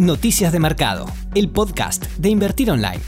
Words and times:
Noticias 0.00 0.50
de 0.50 0.60
Mercado, 0.60 1.04
el 1.34 1.50
podcast 1.50 2.06
de 2.16 2.30
Invertir 2.30 2.70
Online. 2.70 3.02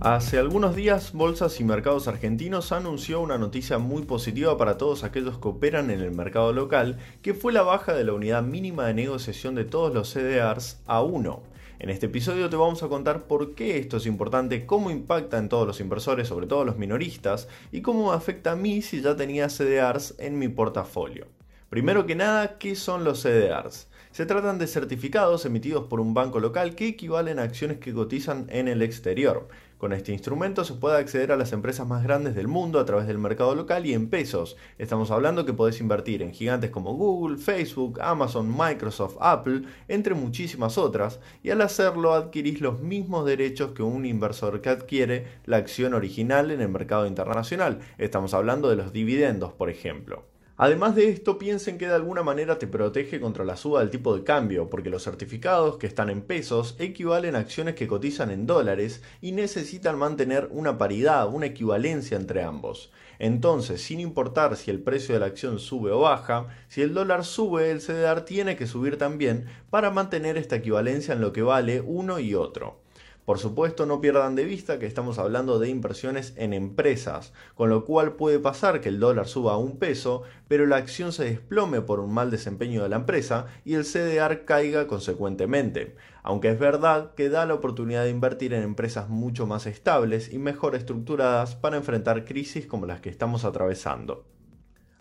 Hace 0.00 0.38
algunos 0.38 0.74
días, 0.74 1.12
Bolsas 1.12 1.60
y 1.60 1.64
Mercados 1.64 2.08
Argentinos 2.08 2.72
anunció 2.72 3.20
una 3.20 3.36
noticia 3.36 3.76
muy 3.76 4.04
positiva 4.04 4.56
para 4.56 4.78
todos 4.78 5.04
aquellos 5.04 5.36
que 5.36 5.48
operan 5.48 5.90
en 5.90 6.00
el 6.00 6.12
mercado 6.12 6.54
local, 6.54 6.96
que 7.20 7.34
fue 7.34 7.52
la 7.52 7.60
baja 7.60 7.92
de 7.92 8.04
la 8.04 8.14
unidad 8.14 8.42
mínima 8.42 8.86
de 8.86 8.94
negociación 8.94 9.54
de 9.54 9.66
todos 9.66 9.92
los 9.92 10.14
CDRs 10.14 10.80
a 10.86 11.02
1. 11.02 11.42
En 11.78 11.90
este 11.90 12.06
episodio 12.06 12.48
te 12.48 12.56
vamos 12.56 12.82
a 12.82 12.88
contar 12.88 13.24
por 13.24 13.54
qué 13.54 13.76
esto 13.76 13.98
es 13.98 14.06
importante, 14.06 14.64
cómo 14.64 14.90
impacta 14.90 15.36
en 15.36 15.50
todos 15.50 15.66
los 15.66 15.78
inversores, 15.78 16.26
sobre 16.26 16.46
todo 16.46 16.64
los 16.64 16.78
minoristas, 16.78 17.48
y 17.70 17.82
cómo 17.82 18.14
afecta 18.14 18.52
a 18.52 18.56
mí 18.56 18.80
si 18.80 19.02
ya 19.02 19.14
tenía 19.14 19.50
CDRs 19.50 20.14
en 20.16 20.38
mi 20.38 20.48
portafolio. 20.48 21.26
Primero 21.68 22.06
que 22.06 22.14
nada, 22.14 22.58
¿qué 22.58 22.76
son 22.76 23.04
los 23.04 23.22
CDRs? 23.22 23.88
Se 24.10 24.26
tratan 24.26 24.58
de 24.58 24.68
certificados 24.68 25.44
emitidos 25.44 25.86
por 25.88 25.98
un 25.98 26.14
banco 26.14 26.38
local 26.38 26.76
que 26.76 26.86
equivalen 26.86 27.40
a 27.40 27.42
acciones 27.42 27.78
que 27.78 27.92
cotizan 27.92 28.46
en 28.48 28.68
el 28.68 28.80
exterior. 28.80 29.48
Con 29.76 29.92
este 29.92 30.12
instrumento 30.12 30.64
se 30.64 30.74
puede 30.74 30.98
acceder 30.98 31.32
a 31.32 31.36
las 31.36 31.52
empresas 31.52 31.86
más 31.86 32.04
grandes 32.04 32.36
del 32.36 32.46
mundo 32.46 32.78
a 32.78 32.84
través 32.84 33.08
del 33.08 33.18
mercado 33.18 33.56
local 33.56 33.86
y 33.86 33.92
en 33.92 34.08
pesos. 34.08 34.56
Estamos 34.78 35.10
hablando 35.10 35.44
que 35.44 35.52
podés 35.52 35.80
invertir 35.80 36.22
en 36.22 36.32
gigantes 36.32 36.70
como 36.70 36.94
Google, 36.94 37.38
Facebook, 37.38 38.00
Amazon, 38.00 38.54
Microsoft, 38.56 39.16
Apple, 39.20 39.62
entre 39.88 40.14
muchísimas 40.14 40.78
otras, 40.78 41.18
y 41.42 41.50
al 41.50 41.60
hacerlo 41.60 42.14
adquirís 42.14 42.60
los 42.60 42.80
mismos 42.80 43.26
derechos 43.26 43.72
que 43.72 43.82
un 43.82 44.06
inversor 44.06 44.60
que 44.60 44.68
adquiere 44.68 45.26
la 45.44 45.56
acción 45.56 45.92
original 45.92 46.52
en 46.52 46.60
el 46.60 46.68
mercado 46.68 47.06
internacional. 47.06 47.80
Estamos 47.98 48.32
hablando 48.32 48.70
de 48.70 48.76
los 48.76 48.92
dividendos, 48.92 49.52
por 49.52 49.70
ejemplo. 49.70 50.33
Además 50.56 50.94
de 50.94 51.08
esto, 51.08 51.36
piensen 51.36 51.78
que 51.78 51.88
de 51.88 51.94
alguna 51.94 52.22
manera 52.22 52.60
te 52.60 52.68
protege 52.68 53.20
contra 53.20 53.44
la 53.44 53.56
suba 53.56 53.80
del 53.80 53.90
tipo 53.90 54.16
de 54.16 54.22
cambio, 54.22 54.70
porque 54.70 54.88
los 54.88 55.02
certificados 55.02 55.78
que 55.78 55.88
están 55.88 56.10
en 56.10 56.22
pesos 56.22 56.76
equivalen 56.78 57.34
a 57.34 57.40
acciones 57.40 57.74
que 57.74 57.88
cotizan 57.88 58.30
en 58.30 58.46
dólares 58.46 59.02
y 59.20 59.32
necesitan 59.32 59.98
mantener 59.98 60.46
una 60.52 60.78
paridad, 60.78 61.28
una 61.28 61.46
equivalencia 61.46 62.16
entre 62.16 62.44
ambos. 62.44 62.92
Entonces, 63.18 63.82
sin 63.82 63.98
importar 63.98 64.54
si 64.56 64.70
el 64.70 64.80
precio 64.80 65.14
de 65.14 65.20
la 65.20 65.26
acción 65.26 65.58
sube 65.58 65.90
o 65.90 66.00
baja, 66.00 66.46
si 66.68 66.82
el 66.82 66.94
dólar 66.94 67.24
sube, 67.24 67.72
el 67.72 67.80
CDR 67.80 68.24
tiene 68.24 68.54
que 68.54 68.68
subir 68.68 68.96
también 68.96 69.46
para 69.70 69.90
mantener 69.90 70.36
esta 70.36 70.54
equivalencia 70.54 71.14
en 71.14 71.20
lo 71.20 71.32
que 71.32 71.42
vale 71.42 71.80
uno 71.80 72.20
y 72.20 72.36
otro. 72.36 72.83
Por 73.24 73.38
supuesto, 73.38 73.86
no 73.86 74.02
pierdan 74.02 74.34
de 74.34 74.44
vista 74.44 74.78
que 74.78 74.84
estamos 74.84 75.18
hablando 75.18 75.58
de 75.58 75.70
inversiones 75.70 76.34
en 76.36 76.52
empresas, 76.52 77.32
con 77.54 77.70
lo 77.70 77.86
cual 77.86 78.16
puede 78.16 78.38
pasar 78.38 78.82
que 78.82 78.90
el 78.90 79.00
dólar 79.00 79.28
suba 79.28 79.54
a 79.54 79.56
un 79.56 79.78
peso, 79.78 80.24
pero 80.46 80.66
la 80.66 80.76
acción 80.76 81.10
se 81.10 81.24
desplome 81.24 81.80
por 81.80 82.00
un 82.00 82.12
mal 82.12 82.30
desempeño 82.30 82.82
de 82.82 82.90
la 82.90 82.96
empresa 82.96 83.46
y 83.64 83.74
el 83.74 83.84
CDR 83.84 84.44
caiga 84.44 84.86
consecuentemente. 84.86 85.96
Aunque 86.22 86.50
es 86.50 86.58
verdad 86.58 87.14
que 87.14 87.30
da 87.30 87.46
la 87.46 87.54
oportunidad 87.54 88.04
de 88.04 88.10
invertir 88.10 88.52
en 88.52 88.62
empresas 88.62 89.08
mucho 89.08 89.46
más 89.46 89.64
estables 89.64 90.30
y 90.30 90.38
mejor 90.38 90.74
estructuradas 90.74 91.56
para 91.56 91.78
enfrentar 91.78 92.26
crisis 92.26 92.66
como 92.66 92.84
las 92.84 93.00
que 93.00 93.08
estamos 93.08 93.46
atravesando. 93.46 94.26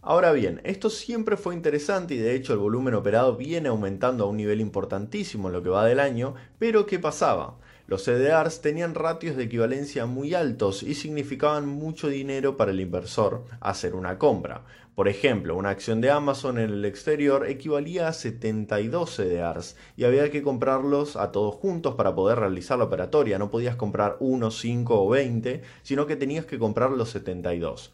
Ahora 0.01 0.33
bien, 0.33 0.61
esto 0.65 0.89
siempre 0.89 1.37
fue 1.37 1.55
interesante 1.55 2.15
y 2.15 2.17
de 2.17 2.35
hecho 2.35 2.51
el 2.51 2.59
volumen 2.59 2.93
operado 2.93 3.37
viene 3.37 3.69
aumentando 3.69 4.25
a 4.25 4.27
un 4.27 4.35
nivel 4.35 4.59
importantísimo 4.59 5.47
en 5.47 5.53
lo 5.53 5.63
que 5.63 5.69
va 5.69 5.85
del 5.85 6.01
año, 6.01 6.35
pero 6.59 6.85
¿qué 6.85 6.99
pasaba? 6.99 7.57
Los 7.85 8.05
CDRs 8.05 8.61
tenían 8.61 8.95
ratios 8.95 9.35
de 9.35 9.43
equivalencia 9.43 10.05
muy 10.05 10.33
altos 10.33 10.83
y 10.83 10.95
significaban 10.95 11.67
mucho 11.67 12.07
dinero 12.07 12.55
para 12.55 12.71
el 12.71 12.79
inversor 12.79 13.43
hacer 13.59 13.93
una 13.93 14.17
compra. 14.17 14.63
Por 14.95 15.09
ejemplo, 15.09 15.57
una 15.57 15.71
acción 15.71 15.99
de 15.99 16.09
Amazon 16.09 16.59
en 16.59 16.69
el 16.69 16.85
exterior 16.85 17.45
equivalía 17.45 18.07
a 18.07 18.13
72 18.13 19.09
CDRs 19.09 19.75
y 19.97 20.05
había 20.05 20.31
que 20.31 20.43
comprarlos 20.43 21.17
a 21.17 21.33
todos 21.33 21.55
juntos 21.55 21.95
para 21.95 22.15
poder 22.15 22.39
realizar 22.39 22.77
la 22.77 22.85
operatoria. 22.85 23.37
No 23.37 23.51
podías 23.51 23.75
comprar 23.75 24.15
1, 24.21 24.49
5 24.49 25.03
o 25.03 25.09
20, 25.09 25.61
sino 25.81 26.05
que 26.07 26.15
tenías 26.15 26.45
que 26.45 26.59
comprar 26.59 26.91
los 26.91 27.09
72. 27.09 27.91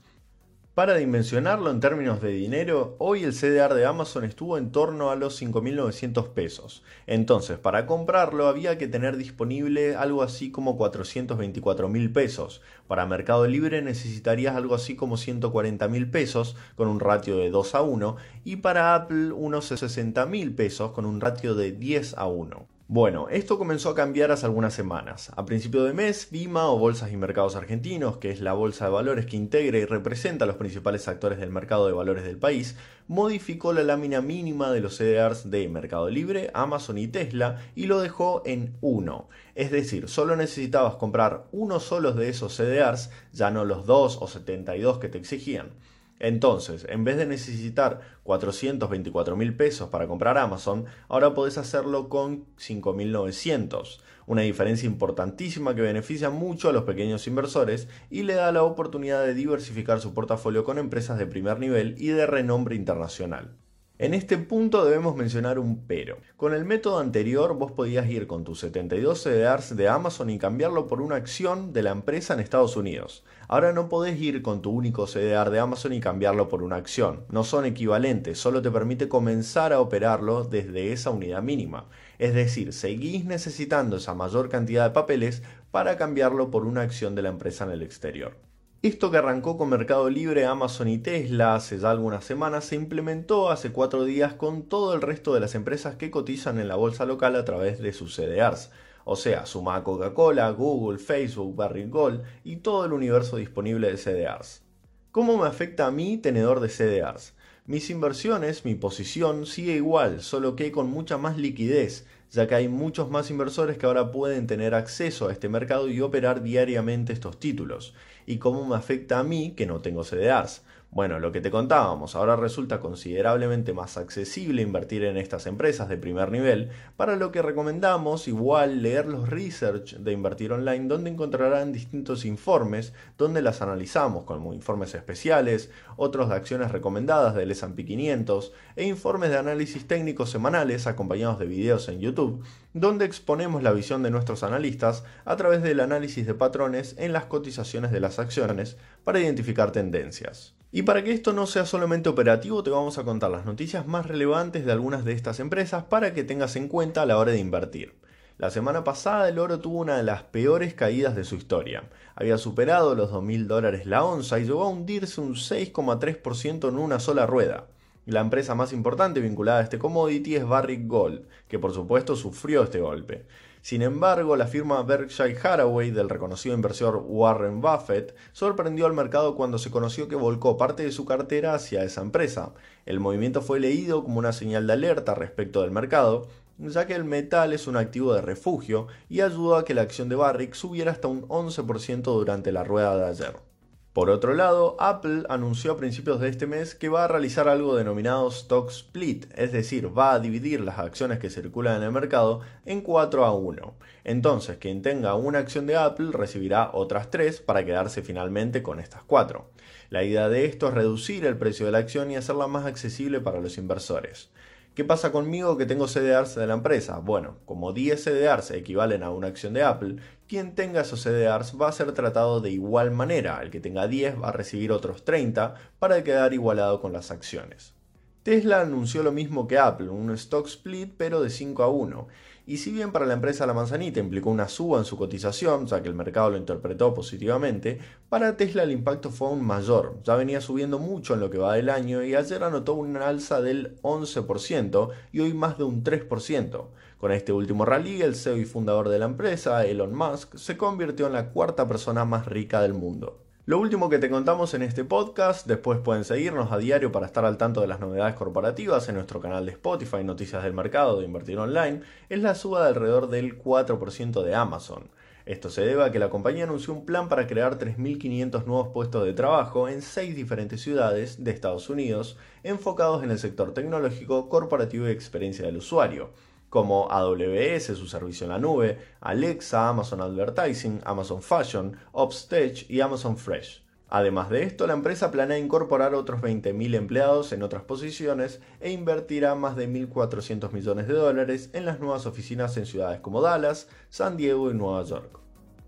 Para 0.80 0.96
dimensionarlo 0.96 1.72
en 1.72 1.82
términos 1.82 2.22
de 2.22 2.30
dinero, 2.30 2.96
hoy 3.00 3.26
el 3.26 3.34
CDR 3.34 3.74
de 3.74 3.86
Amazon 3.86 4.24
estuvo 4.24 4.58
en 4.58 4.72
torno 4.72 5.10
a 5.12 5.18
los 5.18 5.42
5.900 5.42 6.30
pesos. 6.30 6.84
Entonces, 7.06 7.58
para 7.58 7.86
comprarlo 7.86 8.48
había 8.48 8.78
que 8.78 8.88
tener 8.88 9.18
disponible 9.18 9.98
algo 9.98 10.24
así 10.24 10.52
como 10.52 10.80
424.000 10.80 12.14
pesos. 12.14 12.62
Para 12.88 13.06
Mercado 13.06 13.46
Libre 13.46 13.82
necesitarías 13.82 14.56
algo 14.56 14.74
así 14.74 14.96
como 14.96 15.18
140.000 15.18 16.12
pesos 16.12 16.56
con 16.78 16.88
un 16.88 17.02
ratio 17.02 17.36
de 17.36 17.50
2 17.50 17.76
a 17.76 17.82
1 17.82 18.16
y 18.46 18.56
para 18.56 18.96
Apple 18.96 19.34
unos 19.34 19.70
60.000 19.70 20.56
pesos 20.56 20.92
con 20.94 21.06
un 21.06 21.20
ratio 21.20 21.56
de 21.56 21.74
10 21.74 22.18
a 22.18 22.28
1. 22.28 22.79
Bueno, 22.92 23.28
esto 23.30 23.60
comenzó 23.60 23.92
a 23.92 23.96
cambiar 23.96 24.32
hace 24.32 24.48
algunas 24.48 24.74
semanas. 24.74 25.32
A 25.36 25.46
principio 25.46 25.84
de 25.84 25.94
mes, 25.94 26.30
BIMA 26.32 26.72
o 26.72 26.80
Bolsas 26.80 27.12
y 27.12 27.18
Mercados 27.18 27.56
Argentinos, 27.56 28.18
que 28.18 28.32
es 28.32 28.42
la 28.42 28.54
bolsa 28.54 28.86
de 28.86 28.92
valores 28.92 29.28
que 29.28 29.38
integra 29.38 29.78
y 29.78 29.86
representa 29.86 30.46
a 30.46 30.48
los 30.48 30.56
principales 30.56 31.08
actores 31.08 31.38
del 31.38 31.52
mercado 31.52 31.86
de 31.86 31.94
valores 31.94 32.24
del 32.24 32.40
país, 32.40 32.78
modificó 33.08 33.74
la 33.74 33.84
lámina 33.84 34.22
mínima 34.22 34.72
de 34.72 34.82
los 34.82 34.98
CDRs 34.98 35.52
de 35.52 35.70
Mercado 35.70 36.10
Libre, 36.10 36.50
Amazon 36.56 36.98
y 36.98 37.08
Tesla 37.08 37.62
y 37.76 37.86
lo 37.86 38.00
dejó 38.00 38.42
en 38.48 38.76
1. 38.82 39.30
Es 39.54 39.70
decir, 39.70 40.10
solo 40.10 40.36
necesitabas 40.36 40.96
comprar 40.96 41.46
uno 41.52 41.80
solo 41.80 42.14
de 42.14 42.30
esos 42.30 42.58
CDRs, 42.58 43.12
ya 43.32 43.52
no 43.52 43.66
los 43.66 43.86
2 43.86 44.18
o 44.20 44.28
72 44.28 44.98
que 44.98 45.10
te 45.10 45.20
exigían. 45.20 45.74
Entonces, 46.20 46.86
en 46.90 47.06
vez 47.06 47.18
de 47.18 47.26
necesitar 47.26 48.02
424 48.24 49.36
mil 49.38 49.56
pesos 49.56 49.90
para 49.90 50.08
comprar 50.08 50.38
Amazon, 50.38 50.86
ahora 51.08 51.34
podés 51.34 51.58
hacerlo 51.58 52.10
con 52.10 52.46
5.900. 52.58 54.00
Una 54.28 54.42
diferencia 54.42 54.86
importantísima 54.86 55.74
que 55.74 55.82
beneficia 55.82 56.30
mucho 56.30 56.70
a 56.70 56.74
los 56.74 56.84
pequeños 56.84 57.26
inversores 57.26 57.88
y 58.10 58.24
le 58.24 58.36
da 58.36 58.52
la 58.52 58.64
oportunidad 58.64 59.26
de 59.26 59.34
diversificar 59.34 60.02
su 60.02 60.14
portafolio 60.14 60.66
con 60.66 60.78
empresas 60.78 61.18
de 61.18 61.26
primer 61.26 61.60
nivel 61.60 61.96
y 61.98 62.08
de 62.08 62.28
renombre 62.28 62.76
internacional. 62.76 63.56
En 64.02 64.14
este 64.14 64.38
punto 64.38 64.86
debemos 64.86 65.18
mencionar 65.18 65.60
un 65.60 65.86
pero. 65.86 66.20
Con 66.38 66.54
el 66.54 66.64
método 66.64 67.00
anterior 67.00 67.58
vos 67.58 67.74
podías 67.74 68.10
ir 68.10 68.28
con 68.28 68.46
tus 68.46 68.62
72 68.62 69.24
CDRs 69.24 69.76
de 69.76 69.90
Amazon 69.90 70.30
y 70.30 70.40
cambiarlo 70.40 70.88
por 70.88 71.02
una 71.02 71.18
acción 71.18 71.74
de 71.74 71.84
la 71.84 71.92
empresa 71.92 72.34
en 72.34 72.40
Estados 72.40 72.78
Unidos. 72.78 73.26
Ahora 73.50 73.74
no 73.74 73.90
podés 73.90 74.18
ir 74.22 74.42
con 74.42 74.62
tu 74.62 74.72
único 74.72 75.06
CDR 75.06 75.50
de 75.50 75.60
Amazon 75.60 75.92
y 75.92 76.00
cambiarlo 76.00 76.48
por 76.48 76.64
una 76.64 76.78
acción. 76.78 77.26
No 77.30 77.44
son 77.44 77.66
equivalentes, 77.66 78.40
solo 78.40 78.62
te 78.62 78.72
permite 78.72 79.10
comenzar 79.10 79.74
a 79.74 79.82
operarlo 79.82 80.46
desde 80.46 80.94
esa 80.94 81.10
unidad 81.10 81.44
mínima. 81.44 81.90
Es 82.20 82.34
decir, 82.34 82.72
seguís 82.72 83.26
necesitando 83.26 83.98
esa 83.98 84.14
mayor 84.14 84.48
cantidad 84.48 84.86
de 84.86 84.92
papeles 84.92 85.44
para 85.72 85.98
cambiarlo 85.98 86.52
por 86.52 86.66
una 86.66 86.84
acción 86.84 87.16
de 87.16 87.24
la 87.24 87.30
empresa 87.30 87.66
en 87.66 87.72
el 87.72 87.82
exterior. 87.82 88.49
Esto 88.82 89.12
que 89.12 89.18
arrancó 89.18 89.58
con 89.58 89.68
Mercado 89.68 90.10
Libre, 90.10 90.46
Amazon 90.46 90.88
y 90.88 91.00
Tesla 91.00 91.56
hace 91.56 91.80
ya 91.80 91.92
algunas 91.92 92.24
semanas 92.24 92.64
se 92.64 92.76
implementó 92.76 93.50
hace 93.50 93.74
cuatro 93.74 94.06
días 94.06 94.36
con 94.36 94.70
todo 94.70 94.94
el 94.94 95.02
resto 95.02 95.34
de 95.34 95.42
las 95.42 95.54
empresas 95.54 95.96
que 95.96 96.10
cotizan 96.10 96.60
en 96.60 96.70
la 96.70 96.78
bolsa 96.78 97.04
local 97.04 97.36
a 97.36 97.44
través 97.44 97.82
de 97.82 97.92
sus 97.92 98.16
CDRs. 98.16 98.72
O 99.04 99.18
sea, 99.18 99.46
suma 99.46 99.84
Coca-Cola, 99.84 100.50
Google, 100.52 100.98
Facebook, 100.98 101.58
Barrick 101.58 101.90
Gold 101.90 102.24
y 102.46 102.58
todo 102.58 102.86
el 102.86 102.94
universo 102.94 103.36
disponible 103.36 103.92
de 103.92 103.98
CDRs. 103.98 104.64
¿Cómo 105.12 105.38
me 105.38 105.48
afecta 105.50 105.86
a 105.86 105.92
mí 105.92 106.18
tenedor 106.18 106.62
de 106.62 106.70
CDRs? 106.70 107.34
Mis 107.66 107.90
inversiones, 107.90 108.64
mi 108.64 108.76
posición 108.76 109.46
sigue 109.46 109.74
igual, 109.74 110.22
solo 110.22 110.56
que 110.56 110.72
con 110.72 110.90
mucha 110.90 111.18
más 111.18 111.38
liquidez, 111.38 112.08
ya 112.32 112.48
que 112.48 112.56
hay 112.56 112.68
muchos 112.68 113.10
más 113.10 113.30
inversores 113.32 113.78
que 113.78 113.86
ahora 113.86 114.12
pueden 114.12 114.48
tener 114.48 114.76
acceso 114.76 115.28
a 115.28 115.32
este 115.32 115.50
mercado 115.50 115.90
y 115.90 116.02
operar 116.02 116.44
diariamente 116.44 117.14
estos 117.14 117.40
títulos 117.40 117.94
y 118.26 118.38
cómo 118.38 118.66
me 118.66 118.76
afecta 118.76 119.20
a 119.20 119.24
mí 119.24 119.54
que 119.56 119.66
no 119.66 119.82
tengo 119.82 120.04
CDRs. 120.04 120.62
Bueno, 120.92 121.20
lo 121.20 121.32
que 121.32 121.40
te 121.40 121.52
contábamos, 121.52 122.16
ahora 122.16 122.36
resulta 122.36 122.80
considerablemente 122.80 123.74
más 123.74 123.96
accesible 123.96 124.64
invertir 124.64 125.04
en 125.04 125.18
estas 125.18 125.46
empresas 125.46 125.88
de 125.88 125.98
primer 125.98 126.32
nivel, 126.32 126.72
para 126.98 127.16
lo 127.16 127.32
que 127.32 127.44
recomendamos 127.44 128.28
igual 128.28 128.82
leer 128.82 129.06
los 129.06 129.30
research 129.30 129.98
de 129.98 130.12
Invertir 130.14 130.52
Online, 130.52 130.88
donde 130.88 131.12
encontrarán 131.12 131.74
distintos 131.74 132.26
informes, 132.26 132.94
donde 133.20 133.44
las 133.44 133.62
analizamos, 133.62 134.24
como 134.24 134.52
informes 134.52 134.96
especiales, 134.96 135.70
otros 135.96 136.30
de 136.30 136.36
acciones 136.36 136.72
recomendadas 136.72 137.36
del 137.36 137.52
S&P 137.52 137.86
500 137.86 138.52
e 138.76 138.86
informes 138.86 139.30
de 139.30 139.38
análisis 139.38 139.88
técnicos 139.88 140.32
semanales 140.32 140.88
acompañados 140.88 141.38
de 141.38 141.46
videos 141.46 141.88
en 141.88 142.00
YouTube, 142.00 142.44
donde 142.74 143.06
exponemos 143.06 143.62
la 143.62 143.74
visión 143.74 144.02
de 144.02 144.10
nuestros 144.10 144.42
analistas 144.42 145.04
a 145.24 145.36
través 145.36 145.62
del 145.62 145.82
análisis 145.82 146.26
de 146.26 146.34
patrones 146.34 146.96
en 146.98 147.14
las 147.14 147.26
cotizaciones 147.26 147.92
de 147.92 148.00
las 148.00 148.18
acciones 148.18 148.76
para 149.04 149.20
identificar 149.20 149.72
tendencias. 149.72 150.59
Y 150.72 150.84
para 150.84 151.04
que 151.04 151.12
esto 151.12 151.34
no 151.34 151.48
sea 151.48 151.66
solamente 151.66 152.10
operativo, 152.10 152.62
te 152.62 152.70
vamos 152.70 153.00
a 153.00 153.04
contar 153.04 153.32
las 153.32 153.44
noticias 153.44 153.88
más 153.88 154.06
relevantes 154.06 154.66
de 154.66 154.72
algunas 154.72 155.04
de 155.04 155.14
estas 155.14 155.40
empresas 155.40 155.86
para 155.86 156.14
que 156.14 156.24
tengas 156.24 156.56
en 156.56 156.68
cuenta 156.68 157.02
a 157.02 157.06
la 157.08 157.18
hora 157.18 157.32
de 157.32 157.40
invertir. 157.40 157.96
La 158.38 158.52
semana 158.52 158.84
pasada 158.84 159.28
el 159.28 159.40
oro 159.40 159.60
tuvo 159.60 159.80
una 159.80 159.98
de 159.98 160.04
las 160.04 160.22
peores 160.24 160.76
caídas 160.76 161.16
de 161.16 161.24
su 161.24 161.36
historia. 161.36 161.90
Había 162.16 162.38
superado 162.38 162.94
los 162.94 163.12
2.000 163.12 163.48
dólares 163.48 163.88
la 163.88 164.04
onza 164.04 164.40
y 164.40 164.46
llegó 164.46 164.64
a 164.64 164.70
hundirse 164.70 165.20
un 165.20 165.34
6,3% 165.34 166.70
en 166.70 166.78
una 166.78 167.00
sola 167.00 167.26
rueda. 167.26 167.66
La 168.10 168.22
empresa 168.22 168.56
más 168.56 168.74
importante 168.74 169.20
vinculada 169.20 169.60
a 169.60 169.62
este 169.62 169.78
commodity 169.78 170.36
es 170.36 170.44
Barrick 170.44 170.88
Gold, 170.88 171.28
que 171.48 171.60
por 171.60 171.74
supuesto 171.76 172.16
sufrió 172.16 172.64
este 172.64 172.80
golpe. 172.80 173.28
Sin 173.62 173.84
embargo, 173.84 174.36
la 174.36 174.48
firma 174.48 174.82
Berkshire 174.82 175.38
Hathaway 175.38 175.92
del 175.92 176.10
reconocido 176.10 176.56
inversor 176.56 177.04
Warren 177.06 177.62
Buffett 177.62 178.16
sorprendió 178.32 178.88
al 178.88 178.94
mercado 178.94 179.36
cuando 179.36 179.60
se 179.60 179.70
conoció 179.70 180.08
que 180.08 180.16
volcó 180.16 180.58
parte 180.58 180.82
de 180.82 180.92
su 180.92 181.06
cartera 181.06 181.54
hacia 181.54 181.84
esa 181.84 182.02
empresa. 182.02 182.54
El 182.88 183.00
movimiento 183.00 183.44
fue 183.44 183.60
leído 183.60 184.04
como 184.04 184.18
una 184.18 184.34
señal 184.34 184.66
de 184.66 184.74
alerta 184.74 185.14
respecto 185.14 185.62
del 185.62 185.70
mercado, 185.70 186.28
ya 186.58 186.88
que 186.88 186.96
el 186.96 187.04
metal 187.04 187.54
es 187.54 187.68
un 187.68 187.78
activo 187.78 188.16
de 188.16 188.22
refugio 188.22 188.88
y 189.08 189.22
ayudó 189.22 189.56
a 189.56 189.66
que 189.66 189.76
la 189.76 189.84
acción 189.84 190.10
de 190.10 190.16
Barrick 190.16 190.56
subiera 190.56 190.92
hasta 190.92 191.08
un 191.08 191.28
11% 191.28 192.02
durante 192.02 192.52
la 192.52 192.64
rueda 192.64 192.98
de 192.98 193.06
ayer. 193.06 193.49
Por 193.94 194.12
otro 194.12 194.36
lado, 194.36 194.76
Apple 194.80 195.24
anunció 195.30 195.72
a 195.72 195.78
principios 195.78 196.20
de 196.20 196.30
este 196.30 196.46
mes 196.46 196.76
que 196.76 196.90
va 196.90 197.06
a 197.06 197.08
realizar 197.08 197.50
algo 197.50 197.76
denominado 197.76 198.28
stock 198.30 198.70
split, 198.70 199.26
es 199.36 199.52
decir, 199.52 199.98
va 199.98 200.14
a 200.14 200.20
dividir 200.20 200.62
las 200.62 200.78
acciones 200.78 201.18
que 201.18 201.32
circulan 201.32 201.78
en 201.78 201.84
el 201.84 201.92
mercado 201.92 202.42
en 202.68 202.82
4 202.82 203.26
a 203.26 203.34
1. 203.34 203.74
Entonces, 204.04 204.58
quien 204.58 204.84
tenga 204.84 205.16
una 205.16 205.40
acción 205.40 205.66
de 205.66 205.76
Apple 205.76 206.12
recibirá 206.12 206.70
otras 206.72 207.10
3 207.10 207.42
para 207.42 207.66
quedarse 207.66 208.04
finalmente 208.04 208.62
con 208.62 208.80
estas 208.80 209.02
4. 209.02 209.50
La 209.90 210.04
idea 210.04 210.30
de 210.30 210.46
esto 210.46 210.68
es 210.68 210.76
reducir 210.76 211.26
el 211.26 211.38
precio 211.38 211.66
de 211.66 211.72
la 211.72 211.80
acción 211.80 212.12
y 212.12 212.16
hacerla 212.16 212.46
más 212.46 212.68
accesible 212.68 213.22
para 213.22 213.42
los 213.42 213.58
inversores. 213.58 214.30
¿Qué 214.76 214.86
pasa 214.86 215.12
conmigo 215.12 215.58
que 215.58 215.66
tengo 215.66 215.88
CDRs 215.88 216.36
de 216.36 216.48
la 216.48 216.54
empresa? 216.54 217.00
Bueno, 217.00 217.40
como 217.46 217.74
10 217.74 218.02
CDRs 218.02 218.52
equivalen 218.52 219.04
a 219.04 219.10
una 219.10 219.28
acción 219.28 219.54
de 219.54 219.64
Apple, 219.64 219.98
quien 220.28 220.56
tenga 220.56 220.82
esos 220.82 221.02
CDRs 221.02 221.60
va 221.60 221.68
a 221.68 221.74
ser 221.74 221.92
tratado 221.94 222.40
de 222.40 222.52
igual 222.52 222.92
manera. 222.92 223.42
El 223.42 223.50
que 223.50 223.60
tenga 223.60 223.88
10 223.88 224.22
va 224.22 224.30
a 224.30 224.32
recibir 224.32 224.72
otros 224.72 225.04
30 225.04 225.56
para 225.80 226.04
quedar 226.04 226.34
igualado 226.34 226.82
con 226.82 226.94
las 226.94 227.12
acciones. 227.12 227.79
Tesla 228.24 228.60
anunció 228.60 229.02
lo 229.02 229.14
mismo 229.14 229.48
que 229.48 229.58
Apple, 229.58 229.88
un 229.88 230.12
stock 230.12 230.46
split 230.46 230.94
pero 230.98 231.22
de 231.22 231.30
5 231.30 231.64
a 231.64 231.70
1. 231.70 232.08
Y 232.46 232.58
si 232.58 232.72
bien 232.72 232.92
para 232.92 233.06
la 233.06 233.14
empresa 233.14 233.46
La 233.46 233.54
Manzanita 233.54 234.02
implicó 234.02 234.30
una 234.30 234.50
suba 234.50 234.78
en 234.80 234.84
su 234.84 234.98
cotización, 234.98 235.68
ya 235.68 235.82
que 235.82 235.88
el 235.88 235.96
mercado 235.96 236.32
lo 236.32 236.38
interpretó 236.38 236.94
positivamente, 236.94 237.80
para 238.10 238.36
Tesla 238.36 238.64
el 238.64 238.72
impacto 238.72 239.10
fue 239.10 239.30
aún 239.30 239.46
mayor. 239.46 240.02
Ya 240.04 240.16
venía 240.16 240.42
subiendo 240.42 240.80
mucho 240.80 241.14
en 241.14 241.22
lo 241.22 241.30
que 241.30 241.38
va 241.38 241.54
del 241.54 241.70
año 241.70 242.04
y 242.04 242.16
ayer 242.16 242.44
anotó 242.44 242.74
una 242.74 243.08
alza 243.08 243.40
del 243.40 243.80
11% 243.84 244.90
y 245.14 245.20
hoy 245.22 245.34
más 245.34 245.58
de 245.58 245.64
un 245.64 245.84
3%. 245.84 246.68
Con 246.98 247.12
este 247.14 247.32
último 247.32 247.64
rally, 247.64 248.02
el 248.02 248.16
CEO 248.16 248.36
y 248.36 248.44
fundador 248.44 248.90
de 248.90 249.00
la 249.00 249.06
empresa, 249.06 249.66
Elon 249.66 249.96
Musk, 249.96 250.36
se 250.36 250.58
convirtió 250.58 251.08
en 251.08 251.14
la 251.14 251.30
cuarta 251.30 251.70
persona 251.70 252.04
más 252.04 252.26
rica 252.26 252.62
del 252.62 252.74
mundo. 252.74 253.29
Lo 253.50 253.58
último 253.58 253.90
que 253.90 253.98
te 253.98 254.12
contamos 254.12 254.54
en 254.54 254.62
este 254.62 254.86
podcast, 254.86 255.48
después 255.48 255.80
pueden 255.80 256.04
seguirnos 256.04 256.52
a 256.52 256.60
diario 256.60 256.92
para 256.92 257.08
estar 257.08 257.26
al 257.26 257.40
tanto 257.40 257.62
de 257.62 257.68
las 257.68 257.80
novedades 257.80 258.14
corporativas 258.14 258.88
en 258.90 258.94
nuestro 258.94 259.20
canal 259.22 259.48
de 259.48 259.54
Spotify, 259.54 260.04
Noticias 260.04 260.44
del 260.44 260.54
Mercado 260.54 261.00
de 261.00 261.06
Invertir 261.06 261.40
Online, 261.40 261.82
es 262.10 262.20
la 262.20 262.36
suba 262.36 262.62
de 262.62 262.68
alrededor 262.68 263.10
del 263.10 263.42
4% 263.42 264.22
de 264.22 264.36
Amazon. 264.36 264.92
Esto 265.26 265.50
se 265.50 265.66
debe 265.66 265.84
a 265.84 265.92
que 265.92 265.98
la 265.98 266.12
compañía 266.12 266.44
anunció 266.44 266.76
un 266.76 266.86
plan 266.86 267.10
para 267.10 267.26
crear 267.26 267.58
3.500 267.58 268.46
nuevos 268.46 268.68
puestos 268.68 269.04
de 269.04 269.14
trabajo 269.14 269.68
en 269.68 269.82
seis 269.82 270.16
diferentes 270.16 270.62
ciudades 270.62 271.24
de 271.24 271.32
Estados 271.32 271.72
Unidos, 271.72 272.18
enfocados 272.44 273.04
en 273.04 273.10
el 273.10 273.18
sector 273.18 273.56
tecnológico, 273.56 274.30
corporativo 274.30 274.88
y 274.88 274.92
experiencia 274.92 275.48
del 275.48 275.58
usuario 275.58 276.12
como 276.50 276.92
AWS, 276.92 277.78
su 277.78 277.88
servicio 277.88 278.26
en 278.26 278.32
la 278.32 278.40
nube, 278.40 278.78
Alexa, 279.02 279.70
Amazon 279.70 280.02
Advertising, 280.02 280.82
Amazon 280.84 281.22
Fashion, 281.22 281.78
Upstage 281.94 282.66
y 282.70 282.82
Amazon 282.82 283.18
Fresh. 283.18 283.64
Además 283.92 284.30
de 284.30 284.44
esto, 284.44 284.68
la 284.68 284.74
empresa 284.74 285.10
planea 285.10 285.40
incorporar 285.40 285.96
otros 285.96 286.22
20.000 286.22 286.76
empleados 286.76 287.32
en 287.32 287.42
otras 287.42 287.64
posiciones 287.64 288.40
e 288.60 288.72
invertirá 288.72 289.34
más 289.34 289.56
de 289.56 289.68
1.400 289.68 290.52
millones 290.52 290.88
de 290.88 290.94
dólares 290.94 291.50
en 291.54 291.66
las 291.66 291.80
nuevas 291.80 292.06
oficinas 292.06 292.56
en 292.58 292.68
ciudades 292.68 293.00
como 293.00 293.22
Dallas, 293.22 293.68
San 293.90 294.16
Diego 294.16 294.52
y 294.52 294.54
Nueva 294.54 294.84
York. 294.84 295.20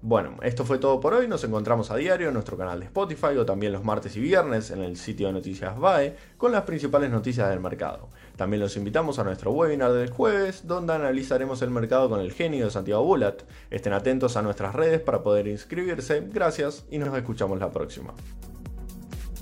Bueno, 0.03 0.37
esto 0.41 0.65
fue 0.65 0.79
todo 0.79 0.99
por 0.99 1.13
hoy. 1.13 1.27
Nos 1.27 1.43
encontramos 1.43 1.91
a 1.91 1.95
diario 1.95 2.29
en 2.29 2.33
nuestro 2.33 2.57
canal 2.57 2.79
de 2.79 2.87
Spotify 2.87 3.37
o 3.37 3.45
también 3.45 3.71
los 3.71 3.83
martes 3.83 4.15
y 4.15 4.19
viernes 4.19 4.71
en 4.71 4.81
el 4.81 4.97
sitio 4.97 5.27
de 5.27 5.33
noticias 5.33 5.77
BAE 5.77 6.15
con 6.37 6.51
las 6.51 6.63
principales 6.63 7.11
noticias 7.11 7.47
del 7.49 7.59
mercado. 7.59 8.09
También 8.41 8.61
los 8.61 8.75
invitamos 8.75 9.19
a 9.19 9.23
nuestro 9.23 9.51
webinar 9.51 9.93
del 9.93 10.09
jueves 10.09 10.63
donde 10.65 10.93
analizaremos 10.93 11.61
el 11.61 11.69
mercado 11.69 12.09
con 12.09 12.21
el 12.21 12.33
genio 12.33 12.65
de 12.65 12.71
Santiago 12.71 13.03
Bulat. 13.03 13.43
Estén 13.69 13.93
atentos 13.93 14.35
a 14.35 14.41
nuestras 14.41 14.73
redes 14.73 14.99
para 14.99 15.21
poder 15.21 15.45
inscribirse. 15.47 16.27
Gracias 16.33 16.83
y 16.89 16.97
nos 16.97 17.15
escuchamos 17.15 17.59
la 17.59 17.69
próxima. 17.69 18.15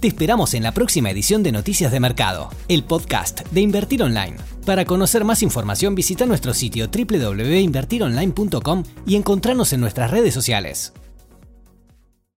Te 0.01 0.09
esperamos 0.09 0.53
en 0.53 0.63
la 0.63 0.73
próxima 0.73 1.09
edición 1.11 1.43
de 1.43 1.53
Noticias 1.53 1.93
de 1.93 2.01
Mercado, 2.01 2.49
el 2.67 2.83
podcast 2.83 3.47
de 3.51 3.61
Invertir 3.61 4.03
Online. 4.03 4.35
Para 4.65 4.83
conocer 4.83 5.23
más 5.23 5.43
información 5.43 5.95
visita 5.95 6.25
nuestro 6.25 6.53
sitio 6.53 6.89
www.invertironline.com 6.89 8.83
y 9.07 9.15
encontrarnos 9.15 9.71
en 9.71 9.79
nuestras 9.79 10.11
redes 10.11 10.33
sociales. 10.33 10.91